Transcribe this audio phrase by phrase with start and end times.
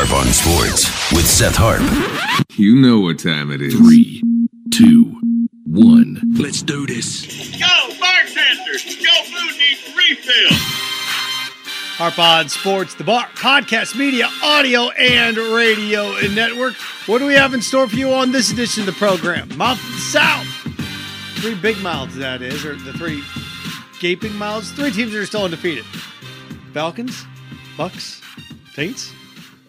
[0.00, 1.82] Harp on Sports with Seth Harp.
[2.56, 3.74] You know what time it is.
[3.74, 4.22] Three,
[4.72, 5.20] two,
[5.66, 6.22] one.
[6.38, 7.26] Let's do this.
[7.58, 7.66] Go,
[7.98, 8.78] bartender!
[8.78, 10.56] Your food needs refill.
[11.98, 16.74] Harp on Sports, the bar, podcast, media, audio, and radio and network.
[17.06, 19.48] What do we have in store for you on this edition of the program?
[19.56, 20.46] Mouth of the South.
[21.40, 23.24] Three big mouths, that is, or the three
[23.98, 24.70] gaping mouths.
[24.70, 25.84] Three teams that are still undefeated.
[26.72, 27.24] Falcons,
[27.76, 28.22] Bucs,
[28.74, 29.12] Saints.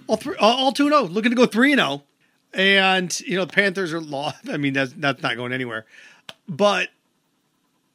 [0.10, 2.04] All three, all, all 2 0, looking to go 3 and 0.
[2.52, 4.49] And, you know, the Panthers are lost.
[4.52, 5.85] I mean, that's, that's not going anywhere.
[6.48, 6.90] But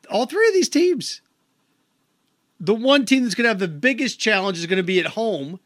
[0.08, 1.22] all three of these teams,
[2.60, 5.06] the one team that's going to have the biggest challenge is going to be at
[5.06, 5.58] home.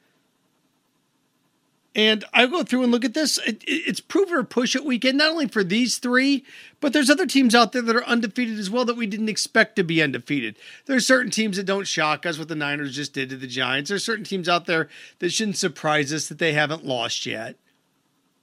[1.98, 3.38] And I go through and look at this.
[3.44, 6.44] It, it's prove it or push it weekend, not only for these three,
[6.78, 9.74] but there's other teams out there that are undefeated as well that we didn't expect
[9.74, 10.54] to be undefeated.
[10.86, 13.88] There's certain teams that don't shock us, what the Niners just did to the Giants.
[13.88, 14.88] There's certain teams out there
[15.18, 17.56] that shouldn't surprise us that they haven't lost yet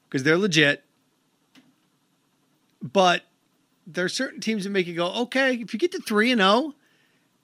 [0.10, 0.84] because they're legit.
[2.82, 3.24] But
[3.88, 6.42] there are certain teams that make you go, okay, if you get to 3 and
[6.42, 6.74] 0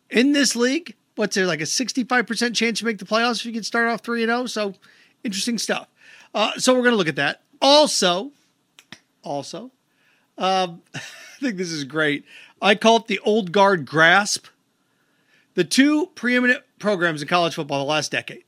[0.09, 3.54] in this league, what's there like a 65% chance you make the playoffs if you
[3.54, 4.45] can start off 3 and 0?
[4.48, 4.73] So
[5.23, 5.88] interesting stuff.
[6.34, 7.42] Uh, so we're going to look at that.
[7.62, 8.32] Also,
[9.24, 9.72] also,
[10.38, 11.00] um, I
[11.40, 12.26] think this is great.
[12.62, 14.48] I call it the old guard grasp.
[15.54, 18.44] The two preeminent programs in college football the last decade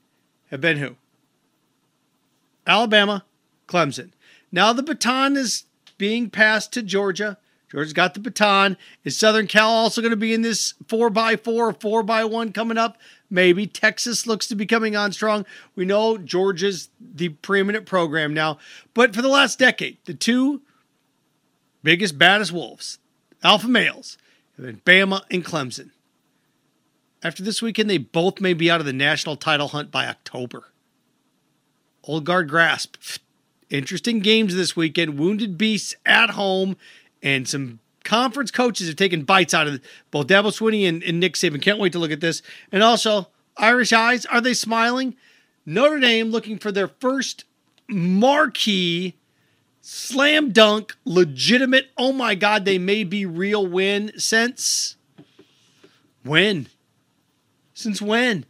[0.50, 0.96] have been who?
[2.66, 3.24] Alabama,
[3.68, 4.10] Clemson.
[4.50, 5.64] Now the baton is
[5.98, 7.38] being passed to Georgia.
[7.74, 8.76] Georgia's got the baton.
[9.02, 12.98] Is Southern Cal also going to be in this 4x4 or 4x1 coming up?
[13.28, 13.66] Maybe.
[13.66, 15.44] Texas looks to be coming on strong.
[15.74, 18.58] We know Georgia's the preeminent program now.
[18.94, 20.62] But for the last decade, the two
[21.82, 23.00] biggest, baddest wolves,
[23.42, 24.18] alpha males,
[24.56, 25.90] have been Bama and Clemson.
[27.24, 30.66] After this weekend, they both may be out of the national title hunt by October.
[32.04, 32.96] Old guard grasp.
[33.68, 35.18] Interesting games this weekend.
[35.18, 36.76] Wounded Beasts at home,
[37.24, 39.80] and some conference coaches have taken bites out of
[40.12, 41.60] both Dabo Swinney and, and Nick Saban.
[41.60, 42.42] Can't wait to look at this.
[42.70, 45.16] And also, Irish eyes, are they smiling?
[45.66, 47.44] Notre Dame looking for their first
[47.88, 49.16] marquee
[49.80, 54.96] slam dunk, legitimate, oh my God, they may be real win since
[56.22, 56.68] when?
[57.72, 58.46] Since when?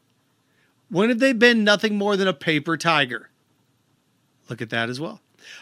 [0.91, 3.31] When have they been nothing more than a paper tiger?
[4.49, 5.21] Look at that as well.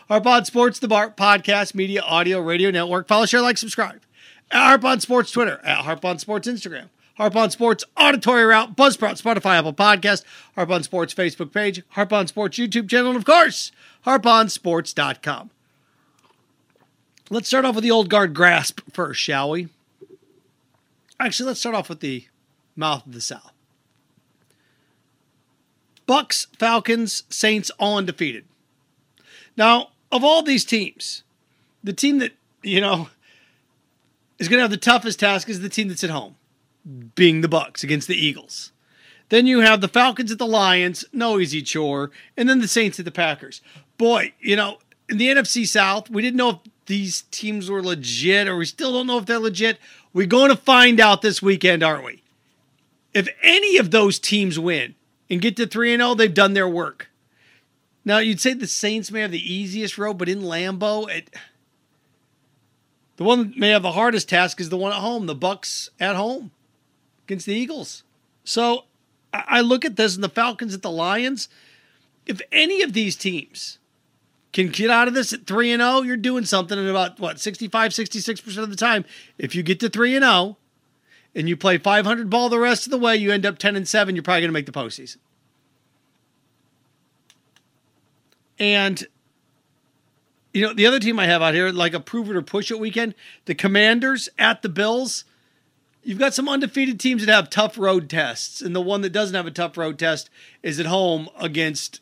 [0.08, 3.08] Harp on Sports, the Bar Podcast, Media, Audio, Radio Network.
[3.08, 4.00] Follow, share, like, subscribe.
[4.50, 8.76] At Harp on Sports Twitter, at Harp on Sports Instagram, Harp on Sports Auditory Route,
[8.76, 13.16] Buzzsprout, Spotify, Apple Podcast, Harp on Sports Facebook page, Harp on Sports YouTube channel, and
[13.16, 13.72] of course,
[14.06, 15.50] harponsports.com.
[17.30, 19.68] Let's start off with the old guard grasp first, shall we?
[21.18, 22.26] Actually, let's start off with the
[22.76, 23.52] mouth of the South.
[26.06, 28.44] Bucs, Falcons, Saints, all undefeated.
[29.56, 31.22] Now, of all these teams,
[31.82, 32.32] the team that,
[32.62, 33.08] you know,
[34.38, 36.36] is going to have the toughest task is the team that's at home,
[37.14, 38.72] being the Bucs against the Eagles.
[39.28, 42.98] Then you have the Falcons at the Lions, no easy chore, and then the Saints
[42.98, 43.62] at the Packers.
[43.96, 48.48] Boy, you know, in the NFC South, we didn't know if these teams were legit
[48.48, 49.78] or we still don't know if they're legit.
[50.12, 52.22] We're going to find out this weekend, aren't we?
[53.14, 54.94] If any of those teams win
[55.30, 57.08] and get to 3 and 0, they've done their work.
[58.04, 61.30] Now, you'd say the Saints may have the easiest road, but in Lambeau, it,
[63.16, 65.88] the one that may have the hardest task is the one at home, the Bucs
[66.00, 66.50] at home
[67.26, 68.02] against the Eagles.
[68.44, 68.84] So
[69.32, 71.48] I look at this and the Falcons at the Lions.
[72.26, 73.78] If any of these teams
[74.52, 77.40] can get out of this at 3 and 0, you're doing something in about what
[77.40, 79.04] 65 66% of the time.
[79.38, 80.56] If you get to 3 and 0
[81.34, 83.88] and you play 500 ball the rest of the way, you end up 10 and
[83.88, 85.16] 7, you're probably going to make the postseason.
[88.62, 89.04] And
[90.52, 92.70] you know, the other team I have out here, like a prove it or push
[92.70, 95.24] it weekend, the Commanders at the Bills.
[96.04, 99.34] You've got some undefeated teams that have tough road tests, and the one that doesn't
[99.34, 100.30] have a tough road test
[100.62, 102.00] is at home against,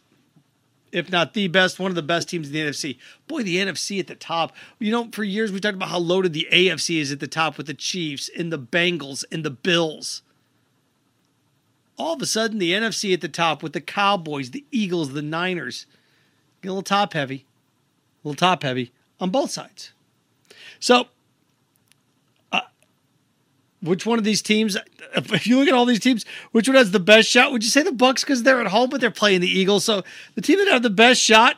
[0.92, 2.98] if not the best, one of the best teams in the NFC.
[3.26, 4.54] Boy, the NFC at the top.
[4.78, 7.56] You know, for years we talked about how loaded the AFC is at the top
[7.56, 10.20] with the Chiefs and the Bengals and the Bills.
[11.96, 15.22] All of a sudden, the NFC at the top with the Cowboys, the Eagles, the
[15.22, 15.86] Niners.
[16.62, 17.46] A little top heavy,
[18.22, 19.92] a little top heavy on both sides.
[20.78, 21.06] So,
[22.52, 22.60] uh,
[23.82, 24.76] which one of these teams?
[25.16, 27.50] If you look at all these teams, which one has the best shot?
[27.50, 29.84] Would you say the Bucs because they're at home, but they're playing the Eagles?
[29.84, 30.02] So
[30.34, 31.56] the team that have the best shot,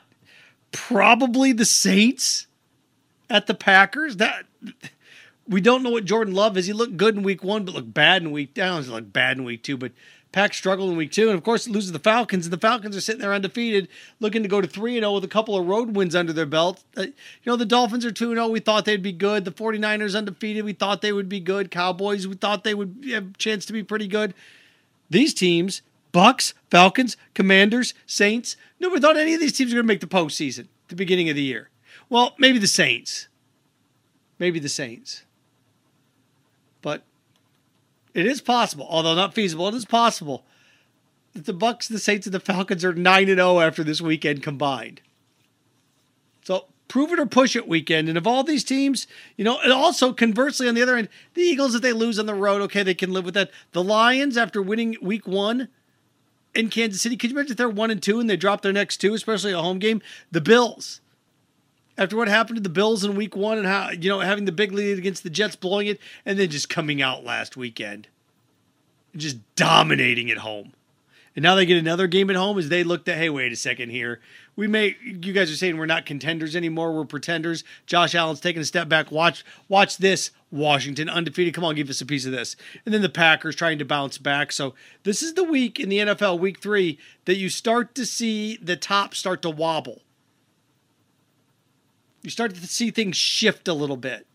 [0.71, 2.47] probably the Saints
[3.29, 4.17] at the Packers.
[4.17, 4.45] That
[5.53, 6.67] we don't know what Jordan Love is.
[6.67, 8.83] He looked good in week one, but looked bad in week down.
[8.83, 9.93] He looked bad in week two, but
[10.33, 13.03] Pack struggled in week two, and of course, loses the Falcons, and the Falcons are
[13.03, 13.87] sitting there undefeated,
[14.19, 16.83] looking to go to 3 0 with a couple of road wins under their belt.
[16.97, 17.13] Uh, you
[17.45, 18.49] know, the Dolphins are 2 0.
[18.49, 19.45] We thought they'd be good.
[19.45, 20.65] The 49ers undefeated.
[20.65, 21.71] We thought they would be good.
[21.71, 24.33] Cowboys, we thought they would have a chance to be pretty good.
[25.11, 25.83] These teams,
[26.15, 30.07] Bucs, Falcons, Commanders, Saints, nobody thought any of these teams were going to make the
[30.07, 31.69] postseason at the beginning of the year.
[32.09, 33.29] Well, maybe the Saints.
[34.39, 35.25] Maybe the Saints.
[38.14, 39.69] It is possible, although not feasible.
[39.69, 40.44] It is possible
[41.32, 44.43] that the Bucs, the Saints, and the Falcons are nine and zero after this weekend
[44.43, 45.00] combined.
[46.43, 48.09] So prove it or push it weekend.
[48.09, 49.06] And of all these teams,
[49.37, 52.26] you know, and also conversely on the other end, the Eagles, if they lose on
[52.26, 53.50] the road, okay, they can live with that.
[53.73, 55.69] The Lions, after winning Week One
[56.55, 58.73] in Kansas City, could you imagine if they're one and two and they drop their
[58.73, 60.03] next two, especially a home game?
[60.31, 61.02] The Bills.
[61.99, 64.53] After what happened to the Bills in week one and how, you know, having the
[64.53, 68.09] big lead against the Jets, blowing it, and then just coming out last weekend
[69.17, 70.73] just dominating at home.
[71.35, 73.56] And now they get another game at home as they looked at, hey, wait a
[73.56, 74.21] second here.
[74.55, 77.65] We may you guys are saying we're not contenders anymore, we're pretenders.
[77.87, 79.11] Josh Allen's taking a step back.
[79.11, 80.31] Watch watch this.
[80.50, 81.55] Washington undefeated.
[81.55, 82.55] Come on, give us a piece of this.
[82.85, 84.53] And then the Packers trying to bounce back.
[84.53, 84.75] So
[85.05, 88.77] this is the week in the NFL, week three, that you start to see the
[88.77, 90.03] top start to wobble
[92.23, 94.27] you start to see things shift a little bit.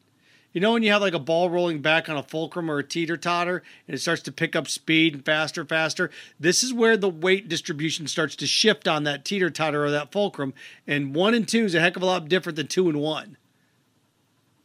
[0.53, 2.83] You know when you have like a ball rolling back on a fulcrum or a
[2.83, 6.09] teeter totter and it starts to pick up speed and faster, faster?
[6.39, 10.11] This is where the weight distribution starts to shift on that teeter totter or that
[10.11, 10.53] fulcrum.
[10.87, 13.37] And one and two is a heck of a lot different than two and one.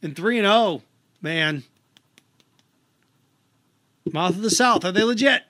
[0.01, 0.81] And three and oh,
[1.21, 1.63] man.
[4.11, 5.43] Mouth of the South, are they legit?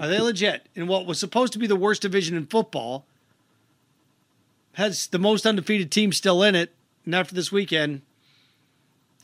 [0.00, 0.66] Are they legit?
[0.74, 3.04] In what was supposed to be the worst division in football,
[4.78, 6.72] has the most undefeated team still in it.
[7.04, 8.02] And after this weekend,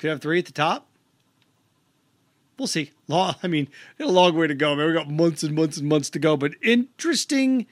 [0.01, 0.89] could have three at the top.
[2.59, 2.91] We'll see.
[3.07, 3.69] Long, I mean,
[4.01, 4.89] a long way to go, man.
[4.89, 7.67] We got months and months and months to go, but interesting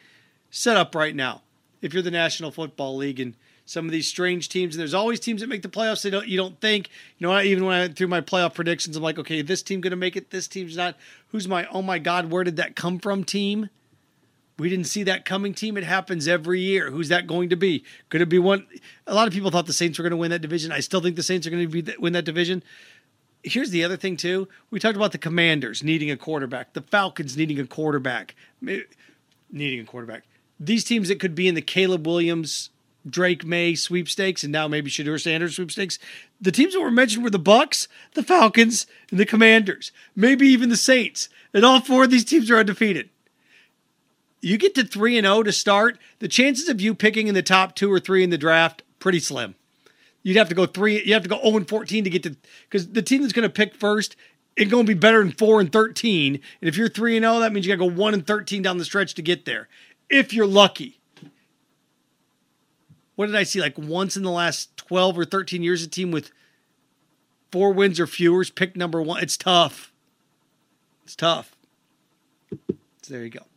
[0.48, 1.42] setup right now.
[1.80, 3.34] If you're the National Football League and
[3.64, 6.02] some of these strange teams, and there's always teams that make the playoffs.
[6.02, 6.28] They don't.
[6.28, 6.88] You don't think.
[7.18, 9.62] You know, I, even when I went through my playoff predictions, I'm like, okay, this
[9.62, 10.30] team going to make it.
[10.30, 10.96] This team's not.
[11.28, 11.66] Who's my?
[11.66, 13.24] Oh my God, where did that come from?
[13.24, 13.70] Team
[14.58, 15.76] we didn't see that coming team.
[15.76, 16.90] It happens every year.
[16.90, 17.84] Who's that going to be?
[18.10, 18.66] Could it be one?
[19.06, 20.72] A lot of people thought the Saints were going to win that division.
[20.72, 22.62] I still think the Saints are going to be, win that division.
[23.42, 24.48] Here's the other thing too.
[24.70, 29.84] We talked about the Commanders needing a quarterback, the Falcons needing a quarterback, needing a
[29.84, 30.24] quarterback.
[30.60, 32.70] These teams that could be in the Caleb Williams,
[33.08, 35.98] Drake Maye sweepstakes, and now maybe Shedeur Sanders sweepstakes.
[36.40, 39.90] The teams that were mentioned were the Bucs, the Falcons, and the Commanders.
[40.14, 41.28] Maybe even the Saints.
[41.52, 43.10] And all four of these teams are undefeated
[44.42, 47.42] you get to 3 and 0 to start, the chances of you picking in the
[47.42, 49.54] top 2 or 3 in the draft pretty slim.
[50.22, 52.36] You'd have to go 3 you have to go 0 and 14 to get to
[52.68, 54.16] cuz the team that's going to pick first
[54.56, 56.34] it's going to be better than 4 and 13.
[56.34, 58.62] And if you're 3 and 0, that means you got to go 1 and 13
[58.62, 59.68] down the stretch to get there.
[60.10, 61.00] If you're lucky.
[63.14, 66.10] What did I see like once in the last 12 or 13 years a team
[66.10, 66.30] with
[67.50, 69.22] four wins or fewer picked number 1.
[69.22, 69.92] It's tough.
[71.04, 71.54] It's tough.
[72.50, 73.51] So there you go.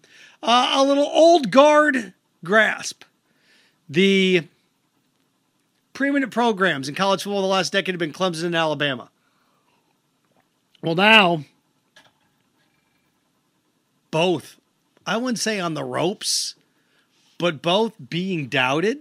[0.48, 2.14] Uh, a little old guard
[2.44, 3.04] grasp.
[3.90, 4.48] The
[5.94, 9.10] preeminent programs in college football the last decade have been Clemson and Alabama.
[10.84, 11.46] Well, now,
[14.12, 14.58] both,
[15.04, 16.54] I wouldn't say on the ropes,
[17.40, 19.00] but both being doubted,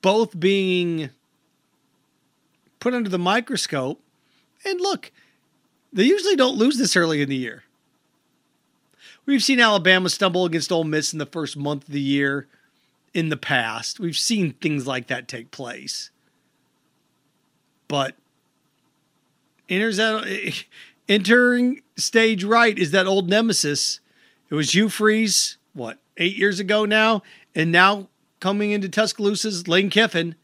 [0.00, 1.10] both being
[2.80, 4.00] put under the microscope.
[4.64, 5.12] And look,
[5.92, 7.62] they usually don't lose this early in the year.
[9.24, 12.48] We've seen Alabama stumble against Ole Miss in the first month of the year
[13.14, 14.00] in the past.
[14.00, 16.10] We've seen things like that take place.
[17.88, 18.16] But
[21.08, 24.00] entering stage right is that old nemesis.
[24.50, 27.22] It was Hugh Freeze, what, eight years ago now?
[27.54, 28.08] And now
[28.40, 30.34] coming into Tuscaloosa's Lane Kiffin,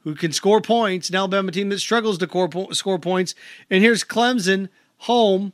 [0.00, 3.34] who can score points, an Alabama team that struggles to score points.
[3.70, 5.52] And here's Clemson home.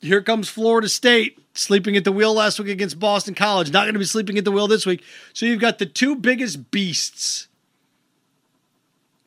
[0.00, 3.94] Here comes Florida State sleeping at the wheel last week against Boston College, not going
[3.94, 5.02] to be sleeping at the wheel this week.
[5.32, 7.48] So you've got the two biggest beasts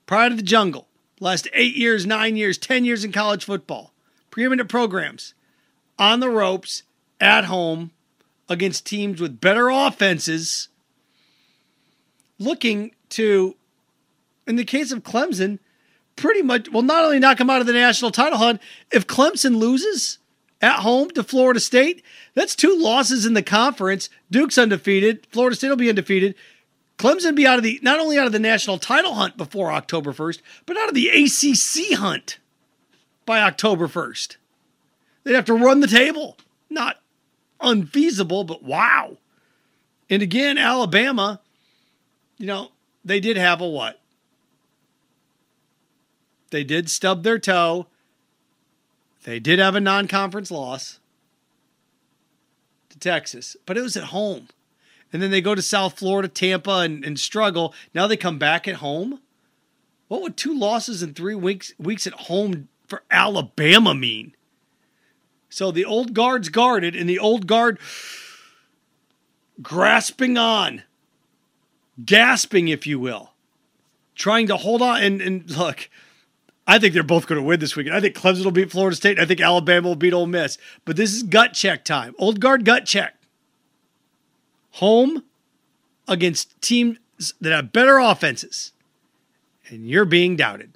[0.06, 0.88] prior to the jungle,
[1.20, 3.94] last eight years, nine years, 10 years in college football,
[4.30, 5.34] preeminent programs
[6.00, 6.84] on the ropes
[7.20, 7.92] at home
[8.48, 10.70] against teams with better offenses,
[12.40, 13.56] looking to,
[14.48, 15.60] in the case of Clemson,
[16.16, 18.62] pretty much, well, not only knock them out of the national title hunt,
[18.92, 20.18] if Clemson loses,
[20.62, 22.03] at home to Florida State.
[22.34, 24.10] That's two losses in the conference.
[24.30, 25.25] Duke's undefeated.
[25.32, 26.36] Florida State will be undefeated.
[26.98, 30.13] Clemson be out of the not only out of the national title hunt before October
[30.13, 32.38] 1st, but out of the ACC hunt
[33.25, 34.36] by October 1st.
[35.24, 36.38] They'd have to run the table.
[36.70, 36.98] Not
[37.60, 39.18] unfeasible, but wow.
[40.12, 41.41] And again, Alabama,
[42.38, 42.72] you know,
[43.03, 44.00] they did have a what?
[46.51, 47.88] They did stub their toe.
[49.24, 51.00] They did have a non conference loss
[52.90, 54.48] to Texas, but it was at home.
[55.13, 57.74] And then they go to South Florida, Tampa, and, and struggle.
[57.94, 59.20] Now they come back at home.
[60.08, 64.34] What would two losses in three weeks weeks at home for Alabama mean?
[65.50, 67.78] So the old guard's guarded, and the old guard
[69.62, 70.84] grasping on,
[72.04, 73.32] gasping, if you will,
[74.16, 75.04] trying to hold on.
[75.04, 75.90] And, and look,
[76.68, 77.96] I think they're both going to win this weekend.
[77.96, 79.20] I think Clemson will beat Florida State.
[79.20, 80.58] I think Alabama will beat Ole Miss.
[80.86, 82.13] But this is gut check time.
[82.20, 83.15] Old guard gut check.
[84.75, 85.24] Home
[86.08, 86.98] against teams
[87.41, 88.74] that have better offenses.
[89.70, 90.74] And you're being doubted.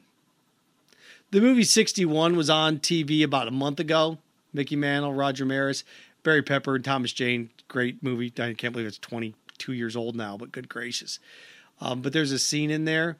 [1.31, 4.19] The movie 61 was on TV about a month ago.
[4.53, 5.83] Mickey Mantle, Roger Maris,
[6.23, 7.49] Barry Pepper, and Thomas Jane.
[7.67, 8.31] Great movie.
[8.39, 11.19] I can't believe it's 22 years old now, but good gracious.
[11.81, 13.17] Um, but there's a scene in there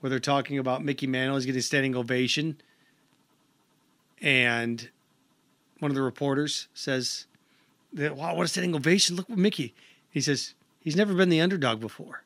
[0.00, 2.60] where they're talking about Mickey Mantle is getting a standing ovation.
[4.20, 4.88] And
[5.78, 7.26] one of the reporters says,
[7.92, 9.16] Wow, what a standing ovation.
[9.16, 9.74] Look what Mickey.
[10.10, 12.22] He says, He's never been the underdog before.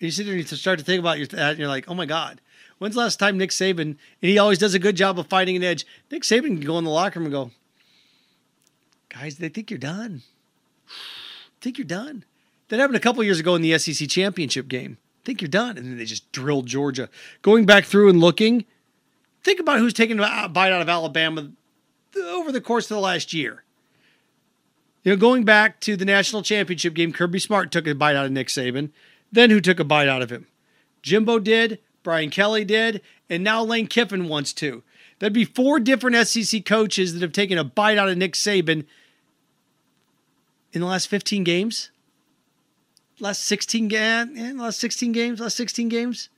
[0.00, 1.94] You sit there and you start to think about your that, and you're like, oh
[1.94, 2.40] my God.
[2.78, 5.56] When's the last time Nick Saban, and he always does a good job of fighting
[5.56, 7.50] an edge, Nick Saban can go in the locker room and go,
[9.10, 10.22] guys, they think you're done.
[11.60, 12.24] think you're done.
[12.68, 14.96] That happened a couple years ago in the SEC championship game.
[15.24, 15.76] Think you're done.
[15.76, 17.08] And then they just drilled Georgia.
[17.42, 18.64] Going back through and looking,
[19.42, 21.50] think about who's taken a bite out of Alabama
[22.16, 23.64] over the course of the last year.
[25.02, 28.26] You know, going back to the national championship game, Kirby Smart took a bite out
[28.26, 28.90] of Nick Saban.
[29.32, 30.46] Then who took a bite out of him?
[31.02, 33.00] Jimbo did, Brian Kelly did,
[33.30, 34.82] and now Lane Kiffin wants to.
[35.18, 38.84] That'd be four different SEC coaches that have taken a bite out of Nick Saban
[40.72, 41.90] in the last 15 games.
[43.20, 46.28] Last 16 games, eh, last 16 games, last 16 games.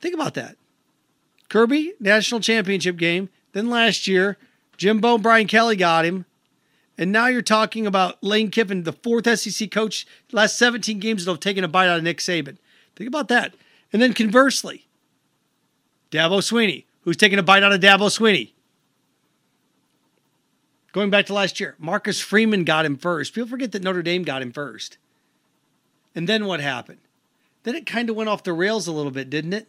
[0.00, 0.56] Think about that.
[1.48, 3.28] Kirby, national championship game.
[3.52, 4.36] Then last year,
[4.76, 6.26] Jimbo Brian Kelly got him.
[6.98, 11.30] And now you're talking about Lane Kiffin, the fourth SEC coach, last 17 games that
[11.30, 12.56] have taken a bite out of Nick Saban.
[12.96, 13.54] Think about that.
[13.92, 14.86] And then conversely,
[16.10, 18.52] Dabo Swinney, who's taking a bite out of Dabo Swinney.
[20.92, 23.34] Going back to last year, Marcus Freeman got him first.
[23.34, 24.96] People forget that Notre Dame got him first.
[26.16, 26.98] And then what happened?
[27.62, 29.68] Then it kind of went off the rails a little bit, didn't it?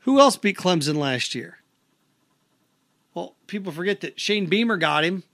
[0.00, 1.58] Who else beat Clemson last year?
[3.14, 5.24] Well, people forget that Shane Beamer got him.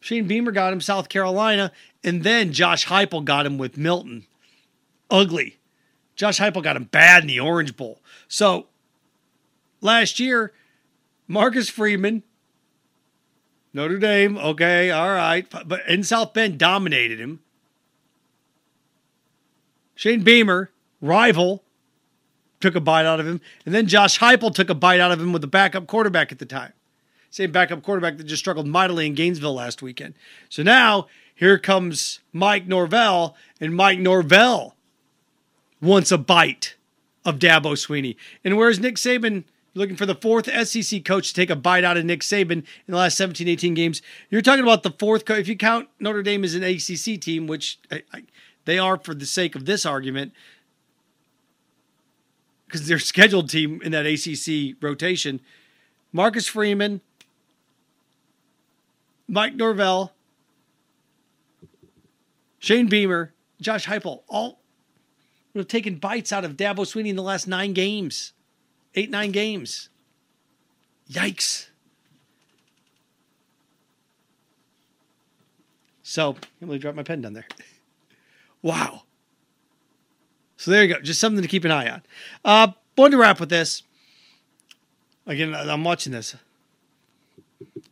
[0.00, 1.72] Shane Beamer got him South Carolina,
[2.04, 4.26] and then Josh Heupel got him with Milton.
[5.10, 5.58] Ugly.
[6.14, 8.00] Josh Heupel got him bad in the Orange Bowl.
[8.28, 8.66] So
[9.80, 10.52] last year,
[11.26, 12.22] Marcus Freeman,
[13.74, 17.40] Notre Dame, okay, all right, but in South Bend dominated him.
[19.94, 21.62] Shane Beamer, rival,
[22.60, 25.20] took a bite out of him, and then Josh Heupel took a bite out of
[25.20, 26.72] him with the backup quarterback at the time
[27.34, 30.14] same backup quarterback that just struggled mightily in Gainesville last weekend.
[30.48, 34.76] So now here comes Mike Norvell, and Mike Norvell
[35.82, 36.76] wants a bite
[37.24, 38.14] of Dabo Swinney.
[38.44, 39.42] And whereas Nick Saban
[39.74, 42.64] looking for the fourth SEC coach to take a bite out of Nick Saban in
[42.86, 45.24] the last 17, 18 games, you're talking about the fourth.
[45.24, 48.22] Co- if you count Notre Dame as an ACC team, which I, I,
[48.64, 50.32] they are for the sake of this argument,
[52.66, 55.40] because they're scheduled team in that ACC rotation.
[56.12, 57.00] Marcus Freeman,
[59.28, 60.12] Mike Norvell,
[62.58, 64.60] Shane Beamer, Josh Heupel, all
[65.54, 68.32] have taken bites out of Dabo Swinney in the last nine games,
[68.94, 69.88] eight, nine games.
[71.10, 71.68] Yikes.
[76.02, 77.46] So, I I dropped my pen down there.
[78.62, 79.02] wow.
[80.56, 81.00] So there you go.
[81.00, 82.02] Just something to keep an eye on.
[82.44, 82.72] Uh,
[83.10, 83.82] to wrap with this.
[85.26, 86.36] Again, I'm watching this.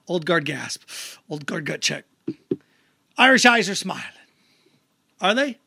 [0.07, 0.83] Old guard gasp.
[1.29, 2.05] Old guard gut check.
[3.17, 4.05] Irish eyes are smiling.
[5.21, 5.59] Are they?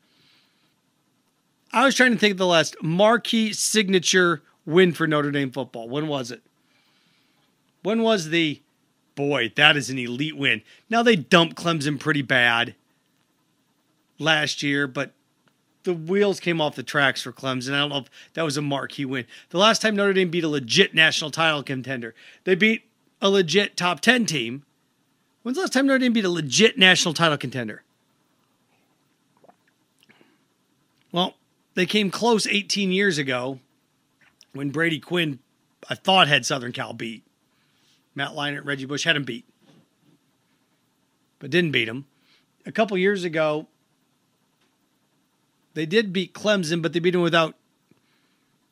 [1.72, 5.88] I was trying to think of the last marquee signature win for Notre Dame football.
[5.88, 6.42] When was it?
[7.84, 8.62] When was the
[9.16, 10.62] boy, that is an elite win.
[10.90, 12.76] Now they dumped Clemson pretty bad
[14.20, 15.14] last year, but
[15.84, 17.74] the wheels came off the tracks for Clemson.
[17.74, 19.26] I don't know if that was a marquee win.
[19.50, 22.84] The last time Notre Dame beat a legit national title contender, they beat
[23.22, 24.64] a legit top 10 team.
[25.44, 27.84] When's the last time Notre Dame beat a legit national title contender?
[31.12, 31.36] Well,
[31.76, 33.60] they came close 18 years ago
[34.56, 35.40] when Brady Quinn
[35.90, 37.24] I thought had Southern Cal beat.
[38.16, 39.46] Matt Leinart, Reggie Bush had him beat,
[41.38, 42.06] but didn't beat him.
[42.66, 43.68] A couple years ago,
[45.74, 47.56] they did beat Clemson, but they beat him without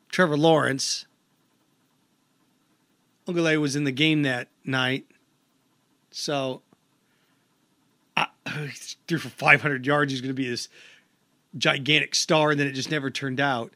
[0.09, 1.05] Trevor Lawrence.
[3.27, 5.05] Uiagalelei was in the game that night,
[6.09, 6.61] so
[8.15, 8.27] I,
[9.07, 10.13] threw for 500 yards.
[10.13, 10.69] He's going to be this
[11.57, 13.73] gigantic star, and then it just never turned out.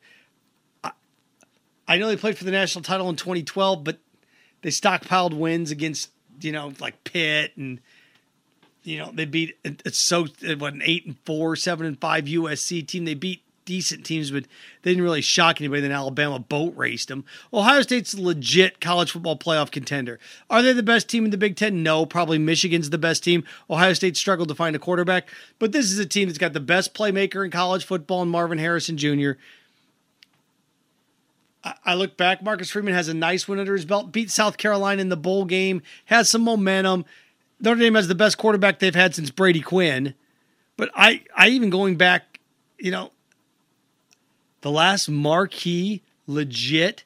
[1.87, 3.97] I, know they played for the national title in 2012, but
[4.61, 7.79] they stockpiled wins against you know like Pitt and
[8.83, 10.27] you know they beat it's so
[10.57, 13.05] what an eight and four, seven and five USC team.
[13.05, 14.45] They beat decent teams, but
[14.81, 15.81] they didn't really shock anybody.
[15.81, 17.25] Then Alabama boat raced them.
[17.53, 20.19] Ohio State's a legit college football playoff contender.
[20.49, 21.83] Are they the best team in the Big Ten?
[21.83, 23.43] No, probably Michigan's the best team.
[23.69, 25.29] Ohio State struggled to find a quarterback,
[25.59, 28.57] but this is a team that's got the best playmaker in college football and Marvin
[28.57, 29.31] Harrison Jr.
[31.85, 35.01] I look back, Marcus Freeman has a nice win under his belt, beat South Carolina
[35.01, 37.05] in the bowl game, has some momentum.
[37.59, 40.13] Notre Dame has the best quarterback they've had since Brady Quinn.
[40.75, 42.39] But I, I even going back,
[42.77, 43.11] you know,
[44.61, 47.03] the last marquee, legit,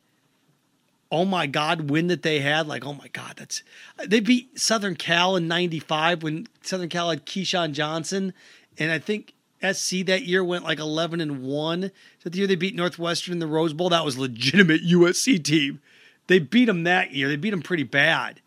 [1.12, 3.64] oh my God, win that they had, like, oh my God, that's
[4.06, 8.34] they beat Southern Cal in 95 when Southern Cal had Keyshawn Johnson.
[8.78, 11.92] And I think SC that year went like 11 and 1.
[12.20, 15.82] So the year they beat Northwestern in the Rose Bowl, that was legitimate USC team.
[16.28, 17.28] They beat them that year.
[17.28, 18.42] They beat them pretty bad.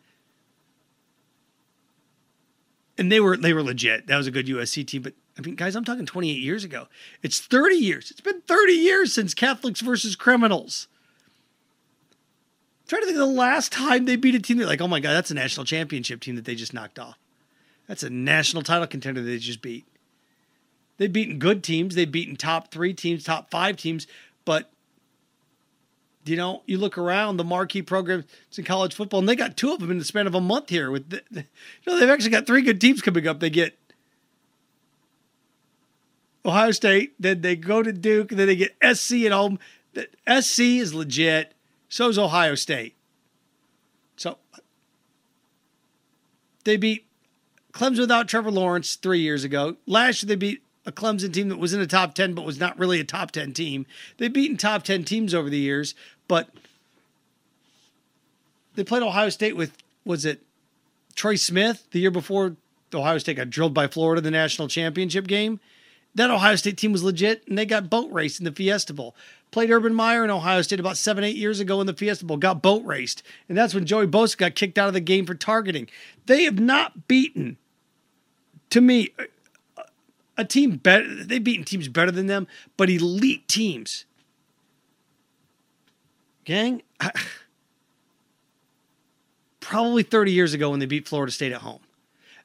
[2.96, 4.06] And they were they were legit.
[4.06, 6.86] That was a good USC team, but I mean, guys, I'm talking 28 years ago.
[7.22, 8.10] It's 30 years.
[8.10, 10.86] It's been 30 years since Catholics versus criminals.
[12.82, 14.58] I'm trying to think of the last time they beat a team.
[14.58, 17.18] They're like, oh my God, that's a national championship team that they just knocked off.
[17.88, 19.86] That's a national title contender that they just beat.
[20.96, 21.94] They've beaten good teams.
[21.94, 24.06] They've beaten top three teams, top five teams.
[24.44, 24.70] But,
[26.24, 28.24] you know, you look around the marquee programs
[28.56, 30.68] in college football, and they got two of them in the span of a month
[30.68, 30.90] here.
[30.90, 31.42] With the, you
[31.86, 33.40] know, they've actually got three good teams coming up.
[33.40, 33.76] They get
[36.46, 39.58] Ohio State, then they go to Duke, then they get SC at home.
[40.28, 41.52] SC is legit.
[41.88, 42.94] So is Ohio State.
[44.16, 44.38] So
[46.64, 47.06] they beat
[47.72, 49.76] Clemson without Trevor Lawrence three years ago.
[49.86, 52.60] Last year they beat a Clemson team that was in the top 10 but was
[52.60, 53.86] not really a top 10 team.
[54.18, 55.94] They've beaten top 10 teams over the years,
[56.28, 56.50] but
[58.74, 60.42] they played Ohio State with, was it
[61.14, 62.56] Troy Smith the year before
[62.92, 65.60] Ohio State got drilled by Florida in the national championship game?
[66.16, 69.16] That Ohio State team was legit, and they got boat raced in the Fiesta Bowl.
[69.50, 72.36] Played Urban Meyer in Ohio State about seven, eight years ago in the Fiesta Bowl,
[72.36, 73.24] got boat raced.
[73.48, 75.88] And that's when Joey Bosa got kicked out of the game for targeting.
[76.26, 77.56] They have not beaten,
[78.70, 79.10] to me,
[80.36, 81.24] a team better.
[81.24, 84.04] They've beaten teams better than them, but elite teams.
[86.44, 86.82] Gang,
[89.60, 91.80] probably 30 years ago when they beat Florida State at home.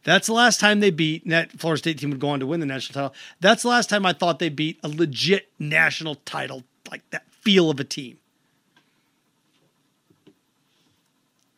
[0.03, 2.61] That's the last time they beat that Florida State team would go on to win
[2.61, 3.15] the national title.
[3.41, 7.69] That's the last time I thought they beat a legit national title, like that feel
[7.69, 8.17] of a team.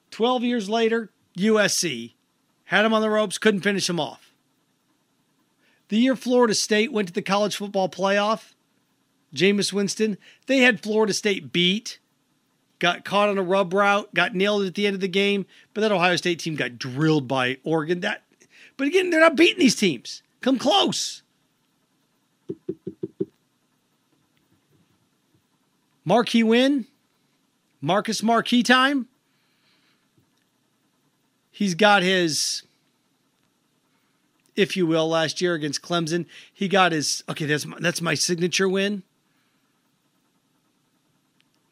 [0.09, 2.13] 12 years later, USC
[2.65, 4.20] had them on the ropes, couldn't finish them off.
[5.91, 8.53] The year Florida State went to the college football playoff,
[9.35, 11.99] Jameis Winston, they had Florida State beat,
[12.79, 15.81] got caught on a rub route, got nailed at the end of the game, but
[15.81, 17.99] that Ohio State team got drilled by Oregon.
[17.99, 18.23] That,
[18.77, 20.23] but again, they're not beating these teams.
[20.39, 21.23] Come close.
[26.05, 26.85] Marquee win,
[27.81, 29.09] Marcus Marquee time.
[31.51, 32.63] He's got his
[34.61, 36.25] if you will, last year against Clemson.
[36.53, 37.45] He got his okay.
[37.45, 39.03] That's my, that's my signature win.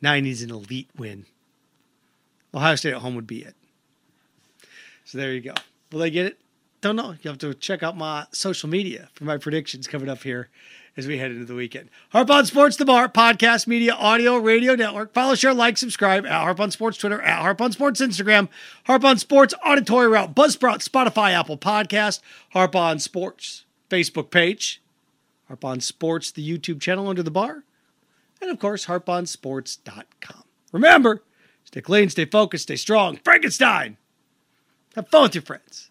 [0.02, 1.26] Now he needs an elite win.
[2.54, 3.56] Ohio State at home would be it.
[5.06, 5.54] So there you go.
[5.92, 6.40] Will they get it?
[6.82, 7.12] Don't know.
[7.22, 10.50] You have to check out my social media for my predictions coming up here
[11.00, 11.90] as we head into the weekend.
[12.10, 15.14] Harp on Sports, the Bar, podcast, media, audio, radio network.
[15.14, 18.50] Follow, share, like, subscribe at Harp on Sports Twitter, at Harp on Sports Instagram,
[18.84, 22.20] Harp on Sports Auditory Route, Buzzsprout, Spotify, Apple Podcast,
[22.52, 24.82] Harp on Sports Facebook page,
[25.48, 27.64] Harp on Sports, the YouTube channel under the bar,
[28.42, 30.44] and of course, harponsports.com.
[30.74, 31.24] Remember,
[31.64, 33.18] stay clean, stay focused, stay strong.
[33.24, 33.96] Frankenstein!
[34.96, 35.89] Have fun with your friends.